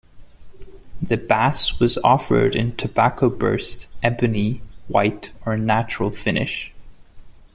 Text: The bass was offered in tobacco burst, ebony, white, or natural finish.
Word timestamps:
The 0.99 1.17
bass 1.17 1.79
was 1.79 1.99
offered 1.99 2.55
in 2.55 2.75
tobacco 2.75 3.29
burst, 3.29 3.85
ebony, 4.01 4.63
white, 4.87 5.31
or 5.45 5.57
natural 5.57 6.09
finish. 6.09 6.73